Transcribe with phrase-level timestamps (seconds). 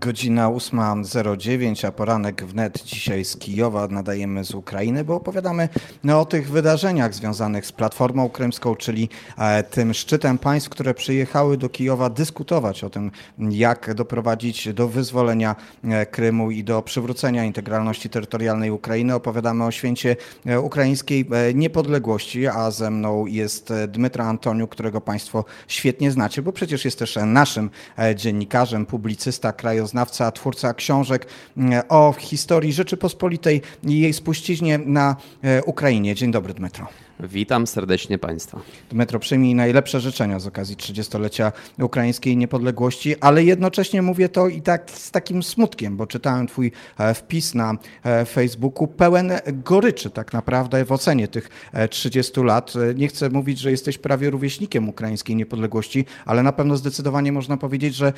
[0.00, 5.68] Godzina 8.09, a poranek wnet dzisiaj z Kijowa nadajemy z Ukrainy, bo opowiadamy
[6.04, 11.56] no, o tych wydarzeniach związanych z Platformą Krymską, czyli e, tym szczytem państw, które przyjechały
[11.56, 18.10] do Kijowa dyskutować o tym, jak doprowadzić do wyzwolenia e, Krymu i do przywrócenia integralności
[18.10, 19.14] terytorialnej Ukrainy.
[19.14, 26.10] Opowiadamy o święcie e, ukraińskiej niepodległości, a ze mną jest Dmytra Antoniu, którego Państwo świetnie
[26.10, 27.70] znacie, bo przecież jest też naszym
[28.14, 35.62] dziennikarzem, publicysta, krajoznawcą krajoznawca, twórca książek mm, o historii Rzeczypospolitej i jej spuściźnie na e,
[35.62, 36.14] Ukrainie.
[36.14, 36.86] Dzień dobry, Dmytro.
[37.20, 38.60] Witam serdecznie Państwa.
[38.90, 44.90] Dmytro, przyjmij najlepsze życzenia z okazji 30-lecia ukraińskiej niepodległości, ale jednocześnie mówię to i tak
[44.90, 47.74] z takim smutkiem, bo czytałem Twój e, wpis na
[48.04, 52.72] e, Facebooku pełen goryczy tak naprawdę w ocenie tych 30 e, lat.
[52.94, 57.94] Nie chcę mówić, że jesteś prawie rówieśnikiem ukraińskiej niepodległości, ale na pewno zdecydowanie można powiedzieć,
[57.94, 58.12] że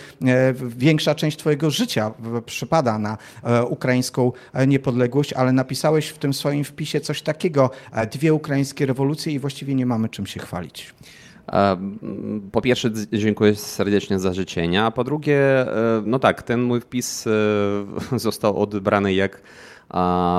[0.77, 2.13] większa część Twojego życia
[2.47, 3.19] przypada na
[3.69, 4.33] ukraińską
[4.67, 7.71] niepodległość, ale napisałeś w tym swoim wpisie coś takiego,
[8.13, 10.95] dwie ukraińskie rewolucje i właściwie nie mamy czym się chwalić.
[12.53, 17.27] Po pierwsze, dziękuję serdecznie za życzenia, a po drugie, e, no tak, ten mój wpis
[17.27, 17.31] e,
[18.19, 19.43] został odebrany jak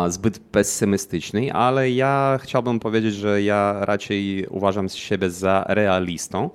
[0.07, 6.49] zbyt pesymistyczny, ale ja chciałbym powiedzieć, że ja raczej uważam siebie za realistą.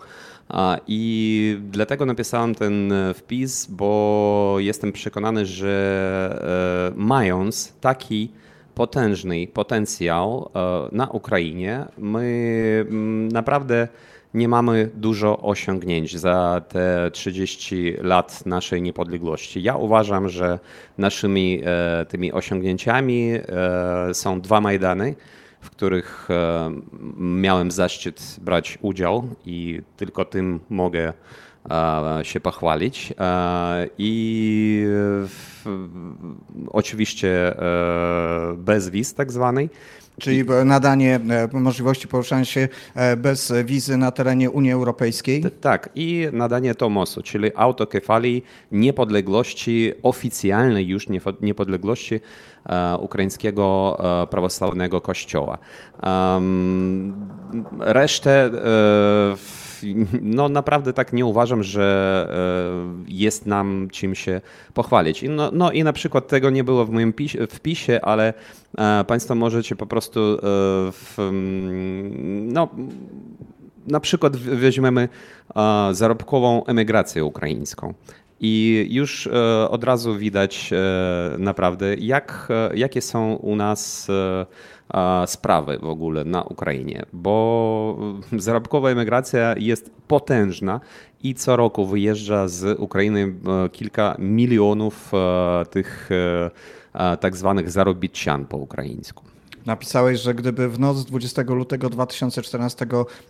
[0.87, 8.31] I dlatego napisałem ten wpis, bo jestem przekonany, że e, mając taki
[8.75, 11.85] potężny potencjał e, na Ukrainie.
[11.99, 12.87] My
[13.33, 13.89] naprawdę
[14.35, 19.63] nie mamy dużo osiągnięć za te 30 lat naszej niepodległości.
[19.63, 20.59] Ja uważam, że
[20.99, 25.15] naszymi e, tymi osiągnięciami e, są dwa Majdany,
[25.63, 26.29] w których
[27.19, 31.13] miałem zaszczyt brać udział i tylko tym mogę
[32.23, 33.15] się pochwalić.
[33.99, 34.85] I
[36.69, 39.71] oczywiście e, bez wiz tak zwanej.
[40.23, 45.45] Czyli nadanie e, możliwości poruszania się e, bez wizy na terenie Unii Europejskiej?
[45.61, 51.07] Tak, i nadanie Tomosu, czyli autokefalii niepodległości, oficjalnej już
[51.41, 52.21] niepodległości
[52.99, 53.99] ukraińskiego
[54.31, 55.59] prawosławnego kościoła.
[57.79, 58.51] Resztę
[60.23, 64.41] no naprawdę tak nie uważam, że e, jest nam czym się
[64.75, 65.25] pochwalić.
[65.29, 67.15] No, no i na przykład tego nie było w moim
[67.51, 68.35] wpisie, ale
[68.79, 70.39] e, Państwo możecie po prostu e,
[70.93, 71.31] w,
[72.53, 72.69] no,
[73.87, 75.09] na przykład weźmiemy
[75.93, 77.95] zarobkową emigrację ukraińską.
[78.45, 79.29] I już
[79.69, 80.71] od razu widać
[81.39, 84.09] naprawdę, jak, jakie są u nas
[85.27, 87.99] sprawy w ogóle na Ukrainie, bo
[88.39, 90.81] zarobkowa emigracja jest potężna
[91.23, 96.11] i co roku wyjeżdża z Ukrainy e, kilka milionów e, tych
[96.93, 99.25] e, tak zwanych zarobician po ukraińsku.
[99.67, 102.87] Napisałeś, że gdyby w noc 20 lutego 2014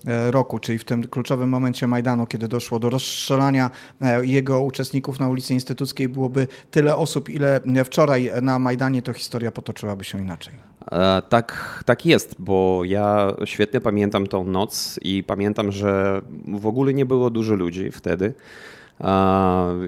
[0.07, 3.71] e, roku, czyli w tym kluczowym momencie Majdanu, kiedy doszło do rozstrzelania
[4.01, 9.53] e, jego uczestników na ulicy Instytuckiej, byłoby tyle osób, ile wczoraj na Majdanie, to historia
[9.53, 10.55] potoczyłaby się inaczej.
[10.93, 16.95] E, tak, tak jest, bo ja świetnie pamiętam tą noc i pamiętam, że w ogóle
[16.95, 18.35] nie było dużo ludzi wtedy.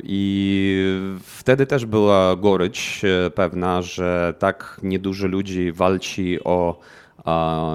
[0.03, 0.77] I
[1.23, 6.79] wtedy też była gorycz e, pewna, że tak niedużo ludzi walczy o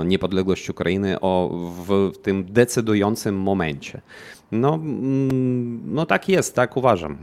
[0.06, 1.50] niepodległość Ukrainy o,
[1.88, 4.02] w tym decydującym momencie.
[4.52, 7.18] No, mm, no tak jest, tak uważam.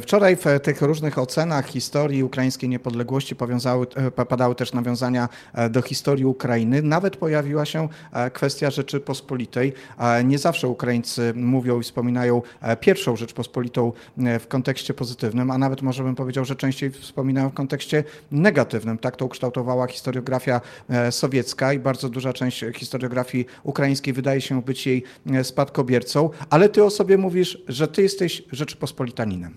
[0.00, 5.82] Wczoraj w tych różnych ocenach historii ukraińskiej niepodległości powiązały, e, padały też nawiązania e, do
[5.82, 6.82] historii Ukrainy.
[6.82, 9.72] Nawet pojawiła się e, kwestia Rzeczypospolitej.
[10.24, 12.42] Nie zawsze Ukraińcy mówią i wspominają
[12.80, 18.04] pierwszą Rzeczpospolitą w kontekście pozytywnym, a nawet może bym powiedział, że częściej wspominają w kontekście
[18.32, 18.98] negatywnym.
[18.98, 20.60] Tak to ukształtowała historiografia
[21.10, 25.02] sowiecka i bardzo duża część historiografii ukraińskiej wydaje się być jej
[25.42, 29.54] spadkobiercą, ale ty o sobie mówisz, że ty jesteś Rzeczypospolitaninem.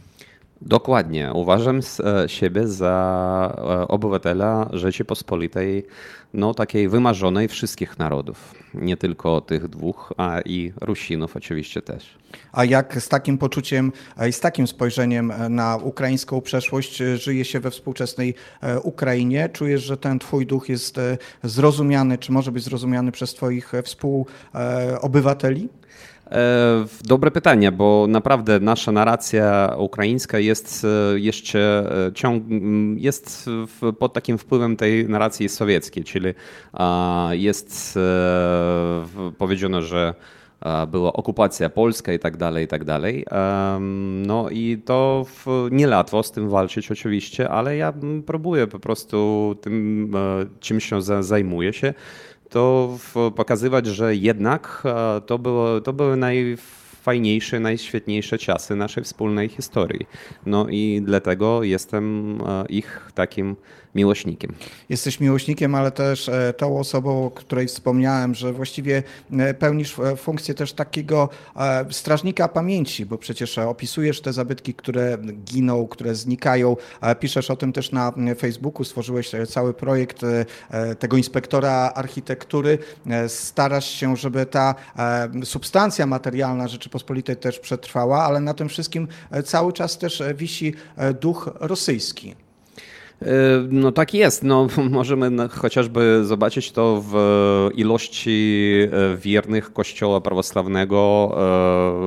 [0.62, 1.32] Dokładnie.
[1.34, 5.86] Uważam e, siebie za e, obywatela Rzeczypospolitej,
[6.34, 8.54] no takiej wymarzonej wszystkich narodów.
[8.74, 12.18] Nie tylko tych dwóch, a i Rusinów oczywiście też.
[12.52, 13.92] A jak z takim poczuciem
[14.30, 19.50] i z takim spojrzeniem na ukraińską przeszłość żyje się we współczesnej e, Ukrainie?
[19.50, 21.00] Czujesz, że ten twój duch jest
[21.44, 25.70] zrozumiany, czy może być zrozumiany przez twoich współobywateli?
[26.32, 30.86] E, dobre pytanie, bo naprawdę nasza narracja ukraińska jest
[31.16, 32.44] e, jeszcze e, ciąg,
[32.96, 33.50] jest
[34.00, 36.34] pod takim wpływem tej narracji sowieckiej, czyli
[37.32, 38.00] jest
[39.38, 40.14] powiedziano, że
[40.88, 43.26] była okupacja polska i tak dalej, i tak dalej.
[44.26, 45.26] No i to
[45.72, 47.94] niełatwo z tym walczyć oczywiście, ale ja
[48.26, 50.14] próbuję po prostu tym
[50.60, 51.94] czymś się zajmuję się,
[52.52, 52.98] to
[53.36, 54.84] pokazywać, że jednak
[55.26, 60.08] to, było, to były najfajniejsze, najświetniejsze czasy naszej wspólnej historii.
[60.46, 62.38] No i dlatego jestem
[62.70, 63.56] ich takim
[63.96, 64.54] miłośnikiem.
[64.90, 70.16] Jesteś miłośnikiem, ale też e, tą osobą, o której wspomniałem, że właściwie e, pełnisz e,
[70.16, 71.30] funkcję też takiego
[71.92, 76.78] strażnika pamięci, bo przecież opisujesz te zabytki, które giną, które znikają.
[77.20, 80.22] Piszesz o tym też na Facebooku, stworzyłeś cały projekt
[81.00, 82.78] tego inspektora architektury.
[83.28, 84.76] Starasz się, żeby ta
[85.44, 89.08] substancja materialna Rzeczypospolitej też przetrwała, ale na tym wszystkim
[89.46, 90.74] cały czas też wisi
[91.22, 92.36] duch rosyjski.
[93.22, 94.44] E, no tak jest.
[94.44, 97.16] No, możemy chociażby zobaczyć to w
[97.76, 101.32] ilości e, wiernych Kościoła prawosławnego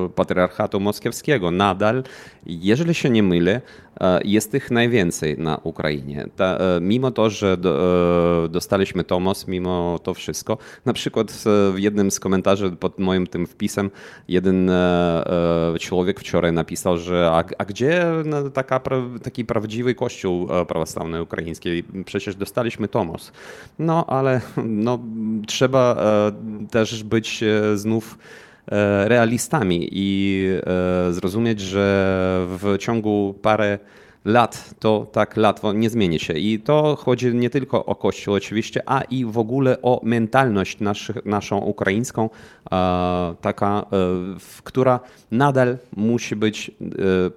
[0.05, 1.51] e, Patriarchatu Moskiewskiego.
[1.51, 2.03] Nadal,
[2.45, 3.61] jeżeli się nie mylę,
[4.01, 6.27] E, jest ich najwięcej na Ukrainie.
[6.35, 11.31] Ta, mimo to, że do, dostaliśmy Tomos, mimo to wszystko, na przykład
[11.73, 13.91] w jednym z komentarzy pod moim tym wpisem
[14.27, 14.71] jeden
[15.79, 18.05] człowiek wczoraj napisał, że a, a gdzie
[18.53, 18.81] taka,
[19.23, 21.83] taki prawdziwy kościół prawosławny ukraiński?
[22.05, 23.31] Przecież dostaliśmy Tomos.
[23.79, 24.99] No ale no,
[25.47, 25.97] trzeba
[26.71, 27.43] też być
[27.75, 28.17] znów
[28.71, 30.43] E, realistami i
[31.07, 33.79] e, zrozumieć, że w ciągu parę
[34.25, 36.33] lat to tak łatwo nie zmieni się.
[36.33, 41.11] I to chodzi nie tylko o Kościół oczywiście, a i w ogóle o mentalność nasz,
[41.25, 42.29] naszą ukraińską,
[42.71, 43.85] e, taka,
[44.63, 44.99] która
[45.31, 46.71] nadal musi być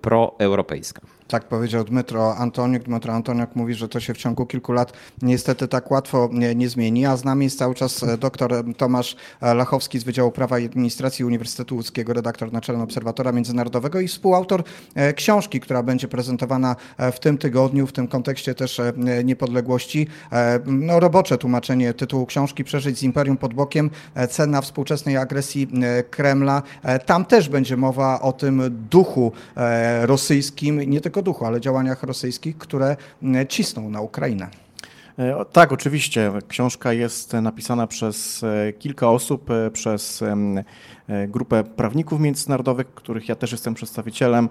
[0.00, 1.17] proeuropejska.
[1.28, 2.82] Tak powiedział Dmytro Antoniuk.
[2.82, 4.92] Dmytro Antoniuk mówi, że to się w ciągu kilku lat
[5.22, 9.16] niestety tak łatwo nie, nie zmieni, a z nami jest cały czas e, dr Tomasz
[9.40, 14.62] e, Lachowski z Wydziału Prawa i Administracji Uniwersytetu Łódzkiego, redaktor naczelny Obserwatora Międzynarodowego i współautor
[14.94, 16.76] e, książki, która będzie prezentowana
[17.12, 18.80] w tym tygodniu, w tym kontekście też
[19.24, 20.06] niepodległości.
[20.66, 23.90] No, robocze tłumaczenie tytułu książki Przeżyć z Imperium pod bokiem,
[24.30, 25.68] cena współczesnej agresji
[26.10, 26.62] Kremla.
[27.06, 29.32] Tam też będzie mowa o tym duchu
[30.02, 34.48] rosyjskim, nie tylko tylko duchu, ale działaniach rosyjskich, które mm, cisną na Ukrainę.
[35.18, 36.32] E, tak, oczywiście.
[36.48, 40.24] Książka jest napisana przez e, kilka osób, e, przez
[41.28, 44.48] grupę prawników międzynarodowych, których ja też jestem przedstawicielem,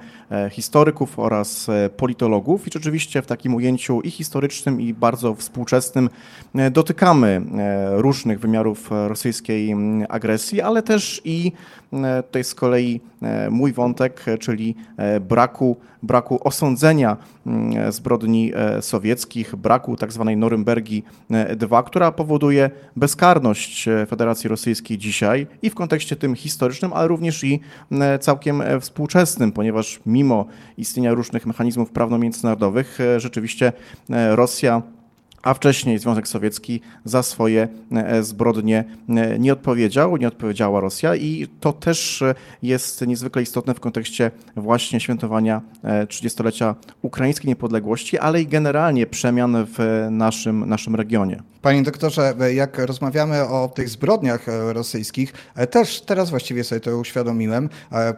[0.52, 1.68] historyków oraz
[1.98, 6.10] politologów i rzeczywiście w takim ujęciu i historycznym, i bardzo współczesnym
[6.72, 7.42] dotykamy
[7.92, 9.76] różnych wymiarów rosyjskiej
[10.10, 11.52] agresji, ale też i
[12.26, 13.02] tutaj z kolei
[13.50, 14.76] mój wątek, czyli
[15.22, 17.18] braku, braku osądzenia
[17.90, 18.52] zbrodni
[18.82, 26.16] sowieckich, braku tak zwanej Norymbergi II, która powoduje bezkarność Federacji Rosyjskiej dzisiaj i w kontekście
[26.16, 27.60] tym historycznym, ale również i
[28.20, 30.46] całkiem współczesnym, ponieważ mimo
[30.78, 33.74] istnienia różnych mechanizmów prawno-międzynarodowych, rzeczywiście
[34.10, 34.82] Rosja
[35.48, 41.48] a wcześniej Związek Sowiecki za swoje e, zbrodnie e, nie odpowiedział, nie odpowiedziała Rosja i
[41.60, 42.24] to też
[42.62, 49.66] jest niezwykle istotne w kontekście właśnie świętowania 30-lecia e, ukraińskiej niepodległości, ale i generalnie przemian
[49.66, 51.44] w naszym, naszym regionie.
[51.62, 55.34] Panie doktorze, jak rozmawiamy o tych zbrodniach rosyjskich,
[55.72, 57.70] też teraz właściwie sobie to uświadomiłem,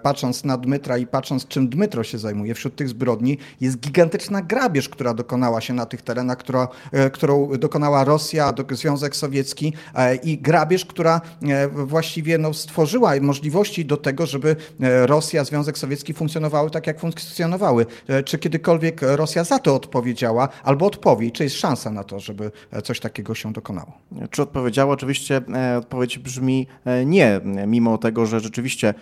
[0.03, 4.89] patrząc na Dmytra i patrząc czym Dmytro się zajmuje, wśród tych zbrodni jest gigantyczna grabież,
[4.89, 6.67] która dokonała się na tych terenach, która,
[7.11, 13.97] którą dokonała Rosja, Związek Sowiecki e, i grabież, która e, właściwie no, stworzyła możliwości do
[13.97, 17.85] tego, żeby e, Rosja, Związek Sowiecki funkcjonowały tak, jak funkcjonowały.
[18.25, 21.31] Czy kiedykolwiek Rosja za to odpowiedziała albo odpowie?
[21.31, 22.51] Czy jest szansa na to, żeby
[22.83, 23.91] coś takiego się dokonało?
[24.31, 24.93] Czy odpowiedziała?
[24.93, 25.41] Oczywiście
[25.77, 26.67] odpowiedź brzmi
[27.05, 28.93] nie, mimo tego, że rzeczywiście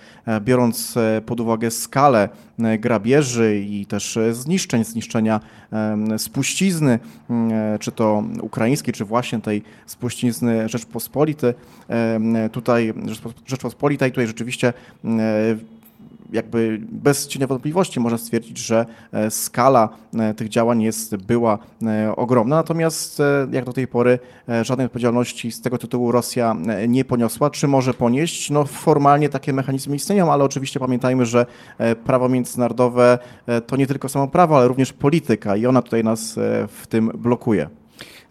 [0.42, 2.30] biorąc pod uwagę skalę
[2.80, 5.40] grabieży i też zniszczeń, zniszczenia
[6.18, 7.00] spuścizny,
[7.80, 11.54] czy to ukraińskiej, czy właśnie tej spuścizny Rzeczpospolitej,
[12.52, 12.94] tutaj
[13.46, 14.74] Rzeczpospolitej, tutaj rzeczywiście
[16.32, 22.16] jakby bez cienia wątpliwości można stwierdzić, że e, skala e, tych działań jest, była e,
[22.16, 24.20] ogromna, natomiast jak do tej pory
[24.62, 26.56] żadnej odpowiedzialności z tego tytułu Rosja
[26.88, 27.50] nie poniosła.
[27.50, 28.50] Czy może ponieść?
[28.50, 31.46] No formalnie takie mechanizmy istnieją, ale oczywiście pamiętajmy, że
[32.04, 33.20] prawo międzynarodowe
[33.68, 36.36] to nie tylko samo prawo, ale również polityka i ona tutaj nas
[36.68, 37.70] w tym blokuje.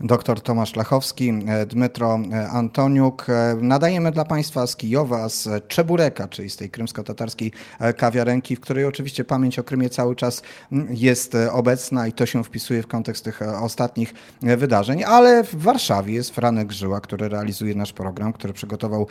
[0.00, 3.26] Dr Tomasz Lachowski, e, Dmytro e, Antoniuk.
[3.28, 7.52] E, Nadajemy dla Państwa z Kijowa, z Czebureka, czyli z tej krymsko-tatarskiej
[7.96, 12.44] kawiarenki, w której oczywiście pamięć o Krymie cały czas mm, jest obecna i to się
[12.44, 17.92] wpisuje w kontekst tych ostatnich wydarzeń, ale w Warszawie jest Franek Żyła, który realizuje nasz
[17.92, 19.06] program, który przygotował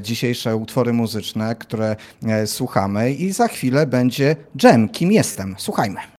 [0.00, 1.96] dzisiejsze utwory muzyczne, które
[2.46, 5.54] słuchamy i za chwilę będzie Dżem, kim jestem.
[5.58, 6.00] Słuchajmy.